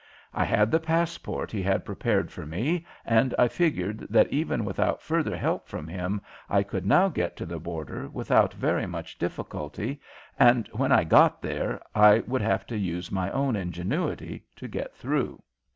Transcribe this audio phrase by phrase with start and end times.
[0.33, 4.99] I had the passport he had prepared for me, and I figured that even without
[4.99, 10.01] further help from him I could now get to the border without very much difficulty,
[10.39, 14.95] and when I got there I would have to use my own ingenuity to get
[14.95, 15.39] through.